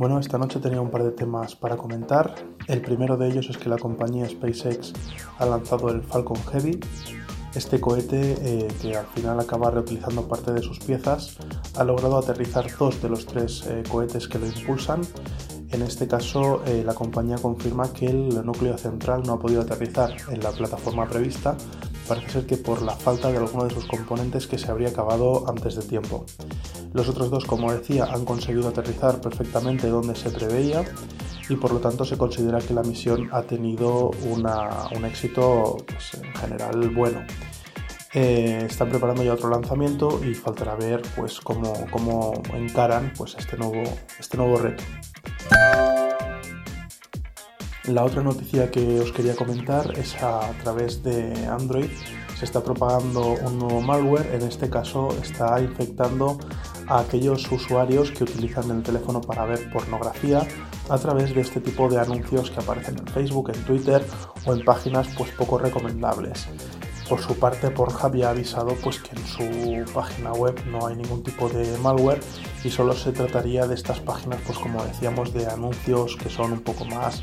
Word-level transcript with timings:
Bueno, 0.00 0.18
esta 0.18 0.38
noche 0.38 0.60
tenía 0.60 0.80
un 0.80 0.88
par 0.88 1.04
de 1.04 1.10
temas 1.10 1.54
para 1.54 1.76
comentar. 1.76 2.34
El 2.66 2.80
primero 2.80 3.18
de 3.18 3.28
ellos 3.28 3.50
es 3.50 3.58
que 3.58 3.68
la 3.68 3.76
compañía 3.76 4.26
SpaceX 4.26 4.94
ha 5.38 5.44
lanzado 5.44 5.90
el 5.90 6.00
Falcon 6.00 6.38
Heavy. 6.50 6.80
Este 7.54 7.82
cohete, 7.82 8.32
eh, 8.40 8.68
que 8.80 8.96
al 8.96 9.04
final 9.08 9.38
acaba 9.38 9.70
reutilizando 9.70 10.26
parte 10.26 10.54
de 10.54 10.62
sus 10.62 10.78
piezas, 10.78 11.36
ha 11.76 11.84
logrado 11.84 12.16
aterrizar 12.16 12.64
dos 12.78 13.02
de 13.02 13.10
los 13.10 13.26
tres 13.26 13.66
eh, 13.66 13.82
cohetes 13.90 14.26
que 14.26 14.38
lo 14.38 14.46
impulsan. 14.46 15.02
En 15.70 15.82
este 15.82 16.08
caso, 16.08 16.62
eh, 16.64 16.82
la 16.82 16.94
compañía 16.94 17.36
confirma 17.36 17.92
que 17.92 18.06
el 18.06 18.42
núcleo 18.46 18.78
central 18.78 19.22
no 19.26 19.34
ha 19.34 19.38
podido 19.38 19.60
aterrizar 19.60 20.16
en 20.30 20.42
la 20.42 20.52
plataforma 20.52 21.06
prevista. 21.10 21.58
Parece 22.10 22.28
ser 22.28 22.44
que 22.46 22.56
por 22.56 22.82
la 22.82 22.96
falta 22.96 23.30
de 23.30 23.38
alguno 23.38 23.66
de 23.66 23.72
sus 23.72 23.86
componentes 23.86 24.48
que 24.48 24.58
se 24.58 24.68
habría 24.68 24.88
acabado 24.88 25.48
antes 25.48 25.76
de 25.76 25.82
tiempo. 25.82 26.26
Los 26.92 27.08
otros 27.08 27.30
dos, 27.30 27.44
como 27.44 27.72
decía, 27.72 28.06
han 28.06 28.24
conseguido 28.24 28.68
aterrizar 28.68 29.20
perfectamente 29.20 29.86
donde 29.86 30.16
se 30.16 30.28
preveía 30.30 30.84
y 31.48 31.54
por 31.54 31.72
lo 31.72 31.78
tanto 31.78 32.04
se 32.04 32.18
considera 32.18 32.58
que 32.58 32.74
la 32.74 32.82
misión 32.82 33.28
ha 33.30 33.42
tenido 33.42 34.10
un 34.24 35.04
éxito 35.04 35.76
pues, 35.86 36.14
en 36.14 36.34
general 36.34 36.88
bueno. 36.88 37.22
Eh, 38.12 38.66
están 38.68 38.88
preparando 38.88 39.22
ya 39.22 39.34
otro 39.34 39.48
lanzamiento 39.48 40.20
y 40.24 40.34
faltará 40.34 40.74
ver 40.74 41.02
pues, 41.14 41.38
cómo, 41.38 41.72
cómo 41.92 42.42
encaran 42.54 43.12
pues, 43.16 43.36
este, 43.38 43.56
nuevo, 43.56 43.84
este 44.18 44.36
nuevo 44.36 44.56
reto. 44.56 44.82
La 47.90 48.04
otra 48.04 48.22
noticia 48.22 48.70
que 48.70 49.00
os 49.00 49.10
quería 49.10 49.34
comentar 49.34 49.98
es 49.98 50.14
a 50.22 50.52
través 50.62 51.02
de 51.02 51.34
Android 51.46 51.90
se 52.38 52.44
está 52.44 52.62
propagando 52.62 53.32
un 53.32 53.58
nuevo 53.58 53.80
malware, 53.80 54.32
en 54.32 54.42
este 54.42 54.70
caso 54.70 55.08
está 55.20 55.60
infectando 55.60 56.38
a 56.86 57.00
aquellos 57.00 57.50
usuarios 57.50 58.12
que 58.12 58.22
utilizan 58.22 58.70
el 58.70 58.84
teléfono 58.84 59.20
para 59.20 59.44
ver 59.44 59.68
pornografía 59.72 60.46
a 60.88 60.98
través 60.98 61.34
de 61.34 61.40
este 61.40 61.60
tipo 61.60 61.88
de 61.88 61.98
anuncios 61.98 62.52
que 62.52 62.60
aparecen 62.60 62.96
en 62.96 63.06
Facebook, 63.08 63.50
en 63.52 63.64
Twitter 63.64 64.06
o 64.46 64.54
en 64.54 64.64
páginas 64.64 65.08
pues 65.18 65.32
poco 65.32 65.58
recomendables. 65.58 66.46
Por 67.08 67.20
su 67.20 67.34
parte, 67.40 67.72
Pornhub 67.72 68.14
ya 68.14 68.28
ha 68.28 68.30
avisado 68.30 68.76
pues, 68.84 69.00
que 69.00 69.16
en 69.16 69.26
su 69.26 69.92
página 69.92 70.32
web 70.32 70.54
no 70.66 70.86
hay 70.86 70.94
ningún 70.94 71.24
tipo 71.24 71.48
de 71.48 71.76
malware 71.78 72.20
y 72.62 72.70
solo 72.70 72.92
se 72.92 73.10
trataría 73.10 73.66
de 73.66 73.74
estas 73.74 73.98
páginas, 73.98 74.38
pues 74.46 74.56
como 74.58 74.84
decíamos, 74.84 75.34
de 75.34 75.48
anuncios 75.48 76.14
que 76.14 76.30
son 76.30 76.52
un 76.52 76.60
poco 76.60 76.84
más 76.84 77.20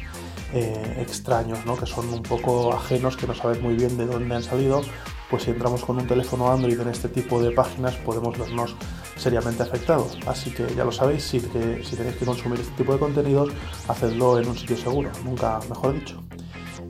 eh, 0.54 0.98
extraños, 1.00 1.66
¿no? 1.66 1.76
que 1.76 1.86
son 1.86 2.08
un 2.10 2.24
poco 2.24 2.74
ajenos, 2.74 3.18
que 3.18 3.28
no 3.28 3.34
sabes 3.34 3.62
muy 3.62 3.76
bien 3.76 3.98
de 3.98 4.06
dónde 4.06 4.36
han 4.36 4.44
salido. 4.44 4.82
Pues 5.30 5.44
si 5.44 5.52
entramos 5.52 5.84
con 5.84 5.98
un 5.98 6.08
teléfono 6.08 6.50
Android 6.50 6.80
en 6.80 6.88
este 6.88 7.10
tipo 7.10 7.42
de 7.42 7.52
páginas 7.52 7.96
podemos 7.96 8.38
vernos 8.38 8.76
seriamente 9.18 9.64
afectados. 9.64 10.18
Así 10.26 10.52
que 10.52 10.66
ya 10.76 10.86
lo 10.86 10.92
sabéis, 10.92 11.24
si, 11.24 11.42
que, 11.42 11.84
si 11.84 11.96
tenéis 11.96 12.16
que 12.16 12.26
consumir 12.26 12.62
este 12.62 12.74
tipo 12.76 12.94
de 12.94 13.00
contenidos, 13.00 13.50
hacedlo 13.88 14.40
en 14.40 14.48
un 14.48 14.58
sitio 14.58 14.78
seguro, 14.78 15.12
nunca 15.26 15.60
mejor 15.70 15.94
dicho. 15.94 16.24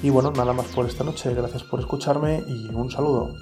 Y 0.03 0.11
bueno, 0.11 0.31
nada 0.31 0.53
más 0.53 0.67
por 0.67 0.85
esta 0.85 1.03
noche, 1.03 1.33
gracias 1.33 1.63
por 1.63 1.79
escucharme 1.79 2.43
y 2.47 2.69
un 2.69 2.91
saludo. 2.91 3.33